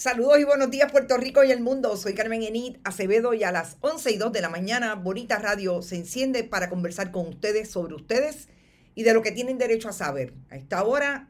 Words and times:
Saludos 0.00 0.38
y 0.38 0.44
buenos 0.44 0.70
días 0.70 0.90
Puerto 0.90 1.18
Rico 1.18 1.44
y 1.44 1.50
el 1.50 1.60
mundo. 1.60 1.94
Soy 1.94 2.14
Carmen 2.14 2.42
Enid 2.42 2.78
Acevedo 2.84 3.34
y 3.34 3.44
a 3.44 3.52
las 3.52 3.76
11 3.82 4.12
y 4.12 4.16
2 4.16 4.32
de 4.32 4.40
la 4.40 4.48
mañana 4.48 4.94
Bonita 4.94 5.38
Radio 5.38 5.82
se 5.82 5.96
enciende 5.96 6.42
para 6.42 6.70
conversar 6.70 7.10
con 7.10 7.28
ustedes 7.28 7.70
sobre 7.70 7.96
ustedes 7.96 8.48
y 8.94 9.02
de 9.02 9.12
lo 9.12 9.20
que 9.20 9.30
tienen 9.30 9.58
derecho 9.58 9.90
a 9.90 9.92
saber. 9.92 10.32
A 10.48 10.56
esta 10.56 10.82
hora 10.84 11.28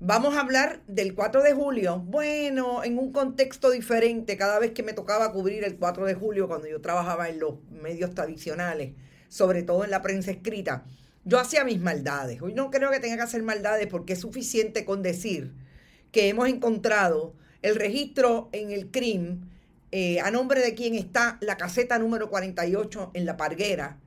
vamos 0.00 0.34
a 0.34 0.40
hablar 0.40 0.82
del 0.88 1.14
4 1.14 1.44
de 1.44 1.52
julio. 1.52 2.00
Bueno, 2.00 2.82
en 2.82 2.98
un 2.98 3.12
contexto 3.12 3.70
diferente, 3.70 4.36
cada 4.36 4.58
vez 4.58 4.72
que 4.72 4.82
me 4.82 4.94
tocaba 4.94 5.30
cubrir 5.30 5.62
el 5.62 5.76
4 5.76 6.04
de 6.04 6.14
julio 6.14 6.48
cuando 6.48 6.66
yo 6.66 6.80
trabajaba 6.80 7.28
en 7.28 7.38
los 7.38 7.62
medios 7.70 8.16
tradicionales, 8.16 8.94
sobre 9.28 9.62
todo 9.62 9.84
en 9.84 9.92
la 9.92 10.02
prensa 10.02 10.32
escrita, 10.32 10.84
yo 11.24 11.38
hacía 11.38 11.62
mis 11.62 11.78
maldades. 11.78 12.42
Hoy 12.42 12.52
no 12.52 12.72
creo 12.72 12.90
que 12.90 12.98
tenga 12.98 13.14
que 13.14 13.22
hacer 13.22 13.44
maldades 13.44 13.86
porque 13.86 14.14
es 14.14 14.20
suficiente 14.20 14.84
con 14.84 15.04
decir 15.04 15.54
que 16.10 16.28
hemos 16.28 16.48
encontrado 16.48 17.36
el 17.62 17.76
registro 17.76 18.48
en 18.52 18.70
el 18.70 18.90
CRIM, 18.90 19.48
eh, 19.90 20.20
a 20.20 20.30
nombre 20.30 20.60
de 20.60 20.74
quien 20.74 20.94
está 20.94 21.38
la 21.40 21.56
caseta 21.56 21.98
número 21.98 22.28
48 22.28 23.10
en 23.14 23.26
La 23.26 23.36
Parguera, 23.36 23.98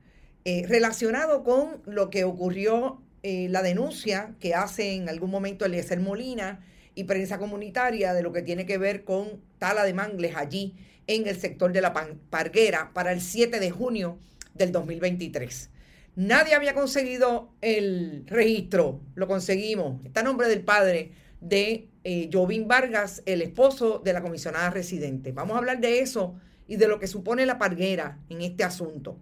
eh, 0.44 0.64
relacionado 0.68 1.44
con 1.44 1.82
lo 1.86 2.10
que 2.10 2.24
ocurrió, 2.24 3.00
eh, 3.22 3.46
la 3.50 3.62
denuncia 3.62 4.34
que 4.40 4.54
hace 4.54 4.94
en 4.94 5.08
algún 5.08 5.30
momento 5.30 5.64
Eliezer 5.64 6.00
Molina 6.00 6.64
y 6.96 7.04
prensa 7.04 7.38
comunitaria 7.38 8.14
de 8.14 8.22
lo 8.22 8.32
que 8.32 8.42
tiene 8.42 8.66
que 8.66 8.78
ver 8.78 9.04
con 9.04 9.40
tala 9.58 9.84
de 9.84 9.94
mangles 9.94 10.34
allí 10.34 10.74
en 11.06 11.28
el 11.28 11.38
sector 11.38 11.72
de 11.72 11.80
La 11.80 11.92
Parguera 12.30 12.90
para 12.92 13.12
el 13.12 13.20
7 13.20 13.60
de 13.60 13.70
junio 13.70 14.18
del 14.54 14.72
2023. 14.72 15.70
Nadie 16.16 16.54
había 16.54 16.74
conseguido 16.74 17.50
el 17.60 18.24
registro, 18.26 19.00
lo 19.14 19.26
conseguimos, 19.26 20.04
está 20.04 20.20
a 20.20 20.24
nombre 20.24 20.48
del 20.48 20.62
padre 20.62 21.12
de 21.42 21.88
eh, 22.04 22.30
Jovín 22.32 22.68
Vargas, 22.68 23.22
el 23.26 23.42
esposo 23.42 24.00
de 24.02 24.12
la 24.12 24.22
comisionada 24.22 24.70
residente. 24.70 25.32
Vamos 25.32 25.56
a 25.56 25.58
hablar 25.58 25.80
de 25.80 25.98
eso 26.00 26.34
y 26.68 26.76
de 26.76 26.88
lo 26.88 26.98
que 26.98 27.08
supone 27.08 27.44
la 27.44 27.58
parguera 27.58 28.18
en 28.30 28.40
este 28.40 28.64
asunto. 28.64 29.18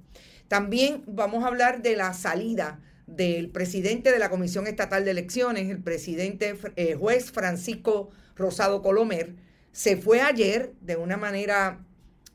También 0.47 1.03
vamos 1.06 1.44
a 1.44 1.48
hablar 1.48 1.82
de 1.82 1.97
la 1.97 2.12
salida 2.12 2.81
del 3.06 3.48
presidente 3.50 4.12
de 4.12 4.19
la 4.19 4.28
Comisión 4.28 4.66
Estatal 4.66 5.04
de 5.04 5.12
Elecciones, 5.12 5.69
el 5.70 5.82
presidente 5.82 6.56
eh, 6.76 6.94
juez 6.94 7.32
Francisco 7.32 8.10
Rosado 8.37 8.82
Colomer. 8.82 9.34
Se 9.72 9.97
fue 9.97 10.20
ayer 10.20 10.75
de 10.81 10.97
una 10.97 11.16
manera 11.16 11.84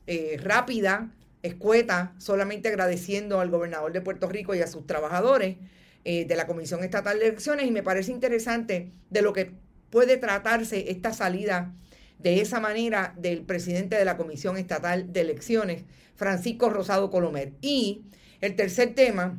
eh, 0.06 0.38
rápida, 0.42 1.14
escueta, 1.42 2.14
solamente 2.18 2.68
agradeciendo 2.68 3.38
al 3.40 3.50
gobernador 3.50 3.92
de 3.92 4.00
Puerto 4.00 4.28
Rico 4.28 4.54
y 4.54 4.60
a 4.60 4.66
sus 4.66 4.86
trabajadores 4.86 5.56
de 6.04 6.36
la 6.36 6.46
Comisión 6.46 6.84
Estatal 6.84 7.18
de 7.18 7.26
Elecciones. 7.26 7.66
Y 7.66 7.72
me 7.72 7.82
parece 7.82 8.12
interesante 8.12 8.92
de 9.10 9.22
lo 9.22 9.32
que 9.32 9.50
puede 9.90 10.16
tratarse 10.16 10.90
esta 10.90 11.12
salida 11.12 11.74
de 12.18 12.40
esa 12.40 12.60
manera 12.60 13.14
del 13.16 13.42
presidente 13.42 13.96
de 13.96 14.04
la 14.04 14.16
Comisión 14.16 14.56
Estatal 14.56 15.12
de 15.12 15.20
Elecciones, 15.20 15.84
Francisco 16.14 16.70
Rosado 16.70 17.10
Colomer. 17.10 17.52
Y 17.60 18.04
el 18.40 18.56
tercer 18.56 18.94
tema, 18.94 19.38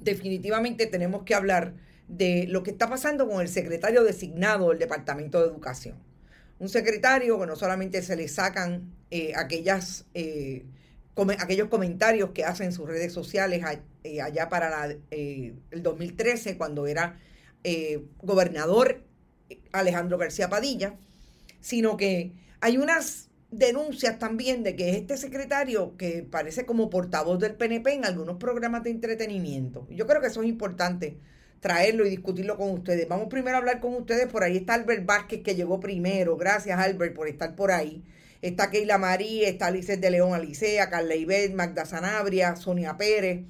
definitivamente 0.00 0.86
tenemos 0.86 1.22
que 1.24 1.34
hablar 1.34 1.74
de 2.08 2.46
lo 2.48 2.62
que 2.62 2.70
está 2.70 2.88
pasando 2.88 3.28
con 3.28 3.40
el 3.40 3.48
secretario 3.48 4.02
designado 4.04 4.70
del 4.70 4.78
Departamento 4.78 5.40
de 5.40 5.48
Educación. 5.48 5.96
Un 6.58 6.68
secretario 6.68 7.38
que 7.38 7.46
no 7.46 7.56
solamente 7.56 8.02
se 8.02 8.16
le 8.16 8.28
sacan 8.28 8.92
eh, 9.10 9.32
aquellas, 9.36 10.06
eh, 10.14 10.64
aquellos 11.38 11.68
comentarios 11.68 12.30
que 12.30 12.44
hacen 12.44 12.66
en 12.66 12.72
sus 12.72 12.88
redes 12.88 13.12
sociales 13.12 13.64
eh, 14.04 14.20
allá 14.20 14.48
para 14.48 14.88
el 15.10 15.82
2013, 15.82 16.56
cuando 16.56 16.86
era 16.86 17.18
gobernador 18.22 19.02
Alejandro 19.72 20.18
García 20.18 20.48
Padilla, 20.48 20.94
sino 21.60 21.96
que 21.96 22.32
hay 22.60 22.78
unas 22.78 23.28
denuncias 23.50 24.18
también 24.18 24.62
de 24.62 24.76
que 24.76 24.90
este 24.90 25.16
secretario 25.16 25.96
que 25.96 26.22
parece 26.22 26.66
como 26.66 26.90
portavoz 26.90 27.38
del 27.38 27.54
PNP 27.54 27.94
en 27.94 28.04
algunos 28.04 28.36
programas 28.36 28.82
de 28.82 28.90
entretenimiento. 28.90 29.86
Yo 29.90 30.06
creo 30.06 30.20
que 30.20 30.26
eso 30.26 30.42
es 30.42 30.48
importante 30.48 31.18
traerlo 31.60 32.06
y 32.06 32.10
discutirlo 32.10 32.56
con 32.56 32.70
ustedes. 32.70 33.08
Vamos 33.08 33.28
primero 33.28 33.56
a 33.56 33.60
hablar 33.60 33.80
con 33.80 33.94
ustedes. 33.94 34.26
Por 34.26 34.44
ahí 34.44 34.58
está 34.58 34.74
Albert 34.74 35.06
Vázquez 35.06 35.42
que 35.42 35.54
llegó 35.54 35.80
primero. 35.80 36.36
Gracias 36.36 36.78
Albert 36.78 37.14
por 37.14 37.28
estar 37.28 37.56
por 37.56 37.72
ahí. 37.72 38.04
Está 38.42 38.70
Keila 38.70 38.98
María, 38.98 39.48
está 39.48 39.66
Alices 39.66 40.00
de 40.00 40.10
León 40.10 40.32
Alicea, 40.32 40.90
Carla 40.90 41.16
Ibet, 41.16 41.54
Magda 41.54 41.86
Sanabria, 41.86 42.54
Sonia 42.54 42.96
Pérez. 42.96 43.46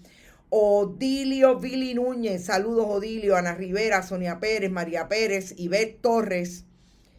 Odilio 0.50 1.58
Vili 1.58 1.92
Núñez, 1.94 2.46
saludos 2.46 2.86
Odilio, 2.88 3.36
Ana 3.36 3.54
Rivera, 3.54 4.02
Sonia 4.02 4.40
Pérez, 4.40 4.70
María 4.70 5.06
Pérez, 5.06 5.52
Ivette 5.58 6.00
Torres, 6.00 6.64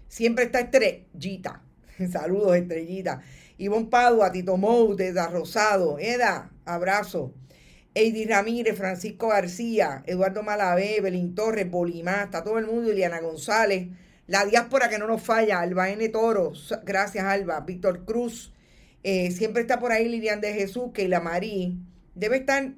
siempre 0.07 0.45
está 0.45 0.62
Estrellita, 0.62 1.62
saludos 2.12 2.56
Estrellita, 2.57 3.22
Ivonne 3.59 3.85
Padua, 3.85 4.31
Tito 4.31 4.57
Mou, 4.57 5.00
Eda 5.00 5.28
Rosado, 5.28 6.00
Eda, 6.00 6.50
abrazo, 6.66 7.31
Eidi 7.94 8.25
Ramírez, 8.25 8.75
Francisco 8.75 9.28
García, 9.28 10.03
Eduardo 10.07 10.41
Malavé, 10.41 11.00
Belín 11.00 11.35
Torres, 11.35 11.69
Bolimá, 11.69 12.23
está 12.23 12.44
todo 12.44 12.57
el 12.57 12.66
mundo, 12.66 12.91
Iliana 12.91 13.19
González, 13.19 13.89
la 14.25 14.44
diáspora 14.45 14.89
que 14.89 14.97
no 14.97 15.06
nos 15.06 15.21
falla, 15.21 15.59
Alba 15.59 15.92
N. 15.92 16.09
Toro, 16.09 16.54
gracias 16.83 17.25
Alba, 17.25 17.59
Víctor 17.59 18.06
Cruz, 18.06 18.54
eh, 19.04 19.30
siempre 19.30 19.62
está 19.62 19.80
por 19.80 19.92
ahí 19.92 20.09
Lilian 20.09 20.42
de 20.42 20.51
Jesús, 20.54 20.92
Keila 20.95 21.19
Marí, 21.19 21.77
debe 22.15 22.38
estar 22.38 22.74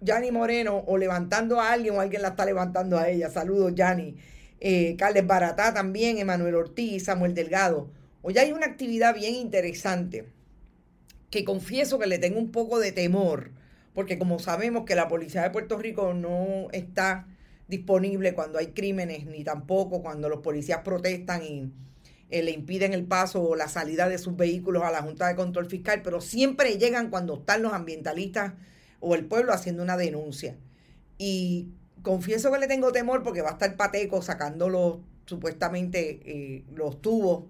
Yanni 0.00 0.30
Moreno 0.30 0.84
o 0.86 0.98
levantando 0.98 1.60
a 1.60 1.72
alguien 1.72 1.96
o 1.96 2.00
alguien 2.00 2.22
la 2.22 2.28
está 2.28 2.44
levantando 2.44 2.98
a 2.98 3.08
ella. 3.08 3.30
Saludos, 3.30 3.74
Yanni. 3.74 4.16
Eh, 4.60 4.96
Carles 4.96 5.26
Baratá 5.26 5.74
también, 5.74 6.18
Emanuel 6.18 6.54
Ortiz, 6.54 7.04
Samuel 7.04 7.34
Delgado. 7.34 7.88
Hoy 8.22 8.38
hay 8.38 8.52
una 8.52 8.66
actividad 8.66 9.14
bien 9.14 9.34
interesante 9.34 10.26
que 11.30 11.44
confieso 11.44 11.98
que 11.98 12.06
le 12.06 12.18
tengo 12.18 12.38
un 12.38 12.50
poco 12.50 12.78
de 12.78 12.92
temor, 12.92 13.50
porque 13.94 14.18
como 14.18 14.38
sabemos 14.38 14.84
que 14.84 14.94
la 14.94 15.08
policía 15.08 15.42
de 15.42 15.50
Puerto 15.50 15.76
Rico 15.76 16.14
no 16.14 16.68
está 16.72 17.26
disponible 17.68 18.34
cuando 18.34 18.58
hay 18.58 18.68
crímenes, 18.68 19.26
ni 19.26 19.44
tampoco 19.44 20.02
cuando 20.02 20.28
los 20.28 20.40
policías 20.40 20.80
protestan 20.80 21.42
y 21.42 21.72
eh, 22.30 22.42
le 22.42 22.52
impiden 22.52 22.92
el 22.92 23.04
paso 23.04 23.42
o 23.42 23.56
la 23.56 23.68
salida 23.68 24.08
de 24.08 24.18
sus 24.18 24.36
vehículos 24.36 24.82
a 24.82 24.90
la 24.90 25.02
Junta 25.02 25.28
de 25.28 25.36
Control 25.36 25.66
Fiscal, 25.66 26.02
pero 26.02 26.20
siempre 26.20 26.78
llegan 26.78 27.10
cuando 27.10 27.34
están 27.34 27.62
los 27.62 27.72
ambientalistas 27.72 28.54
o 29.06 29.14
el 29.14 29.24
pueblo 29.24 29.52
haciendo 29.52 29.84
una 29.84 29.96
denuncia. 29.96 30.56
Y 31.16 31.68
confieso 32.02 32.50
que 32.50 32.58
le 32.58 32.66
tengo 32.66 32.90
temor 32.90 33.22
porque 33.22 33.40
va 33.40 33.50
a 33.50 33.52
estar 33.52 33.76
Pateco 33.76 34.20
sacando 34.20 34.68
los, 34.68 34.98
supuestamente 35.26 36.20
eh, 36.24 36.64
los 36.74 37.00
tubos 37.00 37.44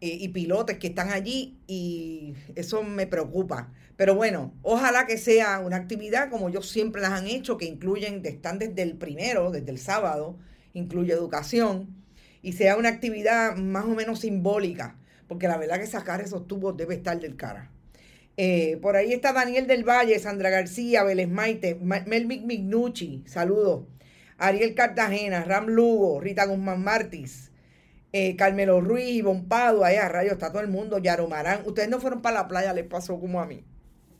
eh, 0.00 0.18
y 0.20 0.28
pilotes 0.28 0.78
que 0.78 0.88
están 0.88 1.10
allí 1.10 1.56
y 1.68 2.34
eso 2.56 2.82
me 2.82 3.06
preocupa. 3.06 3.72
Pero 3.96 4.16
bueno, 4.16 4.52
ojalá 4.62 5.06
que 5.06 5.18
sea 5.18 5.60
una 5.60 5.76
actividad 5.76 6.30
como 6.30 6.48
ellos 6.48 6.68
siempre 6.68 7.00
las 7.00 7.12
han 7.12 7.28
hecho, 7.28 7.58
que 7.58 7.66
incluyen, 7.66 8.20
están 8.24 8.58
desde 8.58 8.82
el 8.82 8.96
primero, 8.96 9.52
desde 9.52 9.70
el 9.70 9.78
sábado, 9.78 10.36
incluye 10.74 11.12
educación, 11.12 11.94
y 12.42 12.54
sea 12.54 12.76
una 12.76 12.88
actividad 12.88 13.56
más 13.56 13.84
o 13.84 13.94
menos 13.94 14.20
simbólica, 14.20 14.96
porque 15.28 15.46
la 15.46 15.58
verdad 15.58 15.78
que 15.78 15.86
sacar 15.86 16.20
esos 16.20 16.48
tubos 16.48 16.76
debe 16.76 16.96
estar 16.96 17.18
del 17.20 17.36
cara. 17.36 17.70
Eh, 18.40 18.78
por 18.80 18.94
ahí 18.94 19.12
está 19.12 19.32
Daniel 19.32 19.66
del 19.66 19.82
Valle, 19.82 20.16
Sandra 20.20 20.48
García, 20.48 21.02
Vélez 21.02 21.28
Maite, 21.28 21.74
Melvic 21.74 22.44
Mignucci, 22.44 23.24
saludos. 23.26 23.86
Ariel 24.38 24.76
Cartagena, 24.76 25.42
Ram 25.42 25.66
Lugo, 25.66 26.20
Rita 26.20 26.46
Guzmán 26.46 26.84
Martis, 26.84 27.50
eh, 28.12 28.36
Carmelo 28.36 28.80
Ruiz, 28.80 29.08
Ivonne 29.08 29.46
Padua, 29.48 29.88
a 29.88 30.08
rayo, 30.08 30.30
está 30.30 30.52
todo 30.52 30.62
el 30.62 30.68
mundo, 30.68 30.98
Yaromarán. 30.98 31.62
Ustedes 31.66 31.88
no 31.88 31.98
fueron 31.98 32.22
para 32.22 32.42
la 32.42 32.46
playa, 32.46 32.72
les 32.72 32.86
pasó 32.86 33.18
como 33.18 33.40
a 33.40 33.46
mí. 33.46 33.64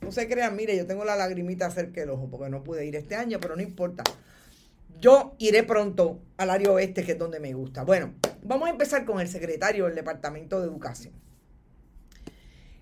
No 0.01 0.11
se 0.11 0.27
crean, 0.27 0.53
mire, 0.53 0.75
yo 0.75 0.85
tengo 0.85 1.05
la 1.05 1.15
lagrimita 1.15 1.71
cerca 1.71 2.01
del 2.01 2.09
ojo 2.09 2.27
porque 2.29 2.49
no 2.49 2.61
pude 2.61 2.85
ir 2.85 2.97
este 2.97 3.15
año, 3.15 3.39
pero 3.39 3.55
no 3.55 3.61
importa. 3.61 4.03
Yo 4.99 5.33
iré 5.37 5.63
pronto 5.63 6.19
al 6.35 6.49
área 6.49 6.69
oeste, 6.73 7.05
que 7.05 7.13
es 7.13 7.17
donde 7.17 7.39
me 7.39 7.53
gusta. 7.53 7.83
Bueno, 7.83 8.13
vamos 8.43 8.67
a 8.67 8.71
empezar 8.71 9.05
con 9.05 9.21
el 9.21 9.29
secretario 9.29 9.85
del 9.85 9.95
Departamento 9.95 10.59
de 10.59 10.67
Educación. 10.67 11.13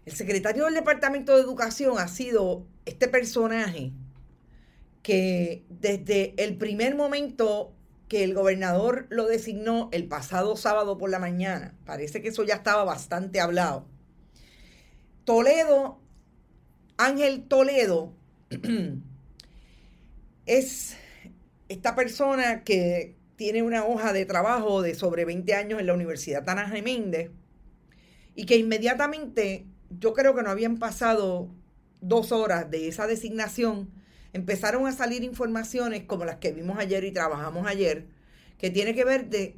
El 0.08 0.16
secretario 0.16 0.64
del 0.64 0.74
Departamento 0.74 1.36
de 1.36 1.42
Educación 1.42 2.00
ha 2.00 2.08
sido 2.08 2.66
este 2.86 3.10
personaje 3.10 3.92
que 5.04 5.66
desde 5.68 6.34
el 6.42 6.56
primer 6.56 6.96
momento 6.96 7.76
que 8.08 8.24
el 8.24 8.34
gobernador 8.34 9.08
lo 9.10 9.26
designó 9.26 9.90
el 9.92 10.08
pasado 10.08 10.56
sábado 10.56 10.98
por 10.98 11.10
la 11.10 11.20
mañana, 11.20 11.76
parece 11.86 12.22
que 12.22 12.30
eso 12.30 12.46
ya 12.46 12.56
estaba 12.56 12.86
bastante 12.86 13.42
hablado. 13.42 13.86
Toledo 15.26 16.00
Ángel 16.96 17.44
Toledo 17.50 18.16
es 20.46 20.96
esta 21.68 21.96
persona 21.96 22.64
que 22.64 23.18
tiene 23.36 23.62
una 23.62 23.84
hoja 23.84 24.14
de 24.14 24.26
trabajo 24.26 24.82
de 24.82 24.96
sobre 24.96 25.26
20 25.26 25.54
años 25.54 25.82
en 25.82 25.88
la 25.88 25.94
Universidad 25.94 26.46
Tana 26.46 26.66
Méndez 26.82 27.30
y 28.36 28.46
que 28.46 28.56
inmediatamente, 28.56 29.66
yo 29.90 30.14
creo 30.14 30.36
que 30.36 30.44
no 30.44 30.50
habían 30.50 30.78
pasado 30.78 31.50
dos 32.02 32.32
horas 32.32 32.70
de 32.70 32.88
esa 32.88 33.08
designación, 33.08 33.90
empezaron 34.34 34.86
a 34.88 34.92
salir 34.92 35.24
informaciones 35.24 36.04
como 36.04 36.26
las 36.26 36.38
que 36.38 36.52
vimos 36.52 36.78
ayer 36.78 37.04
y 37.04 37.12
trabajamos 37.12 37.66
ayer, 37.68 38.08
que 38.58 38.70
tiene 38.70 38.94
que 38.94 39.06
ver 39.06 39.30
de 39.30 39.58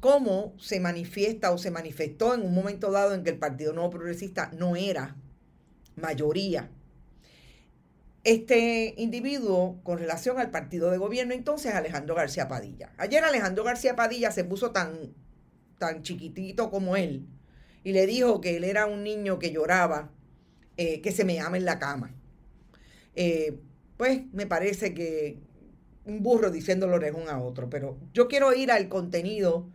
cómo 0.00 0.54
se 0.58 0.80
manifiesta 0.80 1.50
o 1.52 1.58
se 1.58 1.70
manifestó 1.70 2.34
en 2.34 2.42
un 2.42 2.54
momento 2.54 2.90
dado 2.90 3.14
en 3.14 3.22
que 3.22 3.30
el 3.30 3.38
Partido 3.38 3.72
Nuevo 3.72 3.90
Progresista 3.90 4.50
no 4.56 4.76
era 4.76 5.16
mayoría. 5.96 6.70
Este 8.24 8.94
individuo 8.96 9.80
con 9.84 9.98
relación 9.98 10.38
al 10.38 10.50
partido 10.50 10.90
de 10.90 10.98
gobierno 10.98 11.32
entonces 11.32 11.74
Alejandro 11.74 12.16
García 12.16 12.48
Padilla. 12.48 12.92
Ayer 12.98 13.22
Alejandro 13.22 13.62
García 13.62 13.94
Padilla 13.94 14.32
se 14.32 14.42
puso 14.42 14.72
tan, 14.72 15.14
tan 15.78 16.02
chiquitito 16.02 16.70
como 16.70 16.96
él 16.96 17.26
y 17.86 17.92
le 17.92 18.04
dijo 18.04 18.40
que 18.40 18.56
él 18.56 18.64
era 18.64 18.86
un 18.86 19.04
niño 19.04 19.38
que 19.38 19.52
lloraba, 19.52 20.10
eh, 20.76 21.00
que 21.02 21.12
se 21.12 21.24
me 21.24 21.38
ama 21.38 21.56
en 21.56 21.64
la 21.64 21.78
cama. 21.78 22.12
Eh, 23.14 23.60
pues 23.96 24.22
me 24.32 24.44
parece 24.48 24.92
que 24.92 25.38
un 26.04 26.20
burro 26.20 26.50
diciéndole 26.50 26.94
orejón 26.94 27.28
a 27.28 27.40
otro, 27.40 27.70
pero 27.70 27.96
yo 28.12 28.26
quiero 28.26 28.52
ir 28.52 28.72
al 28.72 28.88
contenido 28.88 29.68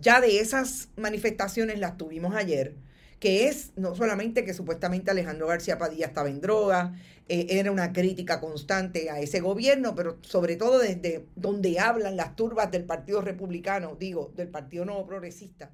ya 0.00 0.22
de 0.22 0.40
esas 0.40 0.88
manifestaciones 0.96 1.78
las 1.78 1.98
tuvimos 1.98 2.34
ayer 2.34 2.74
que 3.20 3.48
es 3.48 3.72
no 3.76 3.94
solamente 3.94 4.46
que 4.46 4.54
supuestamente 4.54 5.10
Alejandro 5.10 5.48
García 5.48 5.76
Padilla 5.76 6.06
estaba 6.06 6.30
en 6.30 6.40
droga, 6.40 6.94
eh, 7.28 7.48
era 7.50 7.70
una 7.70 7.92
crítica 7.92 8.40
constante 8.40 9.10
a 9.10 9.20
ese 9.20 9.40
gobierno, 9.40 9.94
pero 9.94 10.16
sobre 10.22 10.56
todo 10.56 10.78
desde 10.78 11.26
donde 11.36 11.78
hablan 11.80 12.16
las 12.16 12.34
turbas 12.34 12.70
del 12.70 12.84
Partido 12.84 13.20
Republicano, 13.20 13.94
digo, 13.94 14.32
del 14.36 14.48
Partido 14.48 14.86
Nuevo 14.86 15.04
Progresista, 15.04 15.70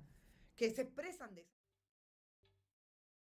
que 0.56 0.70
se 0.70 0.82
expresan 0.82 1.36
de... 1.36 1.53